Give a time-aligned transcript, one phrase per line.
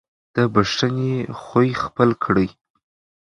[0.35, 2.49] د بښنې خوی خپل کړئ.